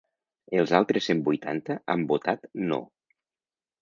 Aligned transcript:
Els 0.61 0.73
altres 0.77 1.09
cent 1.11 1.21
vuitanta 1.29 1.77
han 1.95 2.07
votat 2.13 2.49
no. 2.73 2.81